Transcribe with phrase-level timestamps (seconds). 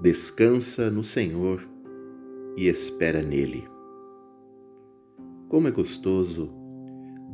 [0.00, 1.66] Descansa no Senhor
[2.54, 3.66] e espera nele.
[5.48, 6.52] Como é gostoso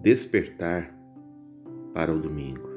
[0.00, 0.96] despertar
[1.93, 2.68] para o domingo.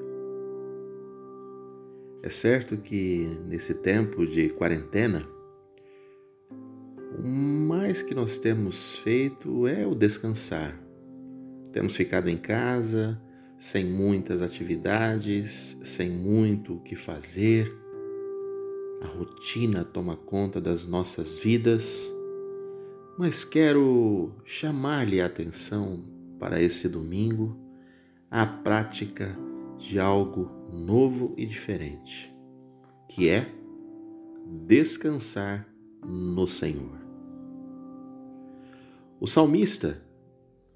[2.24, 5.24] É certo que nesse tempo de quarentena,
[7.20, 10.76] o mais que nós temos feito é o descansar.
[11.72, 13.22] Temos ficado em casa,
[13.60, 17.85] sem muitas atividades, sem muito o que fazer
[19.02, 22.12] a rotina toma conta das nossas vidas,
[23.18, 26.04] mas quero chamar-lhe a atenção
[26.40, 27.58] para esse domingo
[28.30, 29.38] a prática
[29.78, 32.34] de algo novo e diferente,
[33.10, 33.50] que é
[34.46, 35.68] descansar
[36.04, 37.00] no Senhor.
[39.20, 40.02] O salmista,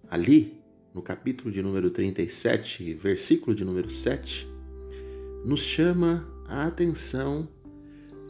[0.10, 0.60] ali
[0.94, 4.48] no capítulo de número 37, versículo de número 7,
[5.46, 7.48] nos chama a atenção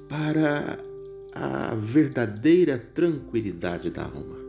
[0.10, 0.84] para
[1.32, 4.40] a verdadeira tranquilidade da alma.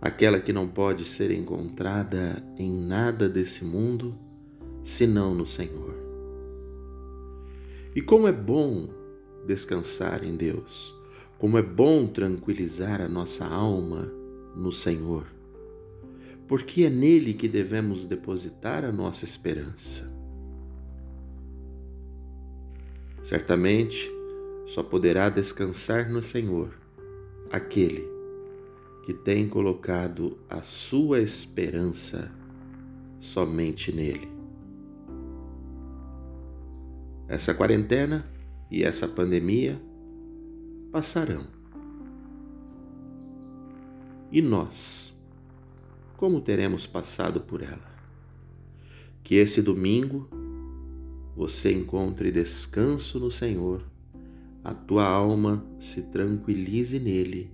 [0.00, 4.18] Aquela que não pode ser encontrada em nada desse mundo
[4.82, 5.94] senão no Senhor.
[7.94, 8.88] E como é bom
[9.46, 10.94] descansar em Deus,
[11.38, 14.10] como é bom tranquilizar a nossa alma
[14.56, 15.26] no Senhor,
[16.48, 20.11] porque é nele que devemos depositar a nossa esperança.
[23.22, 24.10] Certamente
[24.66, 26.74] só poderá descansar no Senhor
[27.50, 28.10] aquele
[29.04, 32.32] que tem colocado a sua esperança
[33.20, 34.30] somente nele.
[37.28, 38.26] Essa quarentena
[38.70, 39.80] e essa pandemia
[40.90, 41.46] passarão.
[44.30, 45.14] E nós,
[46.16, 47.92] como teremos passado por ela?
[49.22, 50.28] Que esse domingo
[51.34, 53.84] você encontre descanso no Senhor,
[54.62, 57.50] a tua alma se tranquilize nele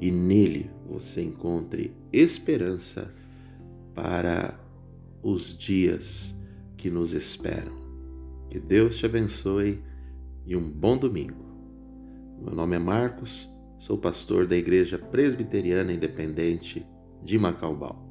[0.00, 3.12] e nele você encontre esperança
[3.94, 4.58] para
[5.22, 6.34] os dias
[6.76, 7.74] que nos esperam.
[8.50, 9.82] Que Deus te abençoe
[10.44, 11.44] e um bom domingo.
[12.40, 13.48] Meu nome é Marcos,
[13.80, 16.86] sou pastor da Igreja Presbiteriana Independente
[17.24, 18.05] de Macaubal.